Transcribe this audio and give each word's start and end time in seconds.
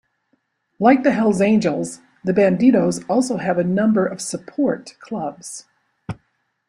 Like 0.79 1.03
the 1.03 1.11
Hells 1.11 1.41
Angels, 1.41 1.99
The 2.23 2.33
Bandidos 2.33 3.07
also 3.07 3.37
have 3.37 3.59
a 3.59 3.63
number 3.63 4.03
of 4.07 4.19
"support" 4.19 4.95
clubs. 4.99 5.65